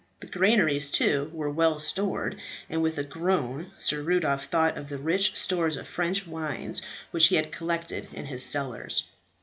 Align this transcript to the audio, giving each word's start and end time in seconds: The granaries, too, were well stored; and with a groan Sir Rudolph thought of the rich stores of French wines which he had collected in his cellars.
The 0.19 0.25
granaries, 0.25 0.89
too, 0.89 1.29
were 1.31 1.51
well 1.51 1.77
stored; 1.77 2.37
and 2.71 2.81
with 2.81 2.97
a 2.97 3.03
groan 3.03 3.71
Sir 3.77 4.01
Rudolph 4.01 4.45
thought 4.45 4.75
of 4.75 4.89
the 4.89 4.97
rich 4.97 5.35
stores 5.35 5.77
of 5.77 5.87
French 5.87 6.25
wines 6.25 6.81
which 7.11 7.27
he 7.27 7.35
had 7.35 7.51
collected 7.51 8.07
in 8.11 8.25
his 8.25 8.43
cellars. 8.43 9.03